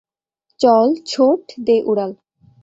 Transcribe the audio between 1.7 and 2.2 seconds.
উড়াল!